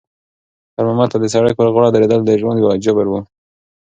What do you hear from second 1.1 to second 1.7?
ته د سړک پر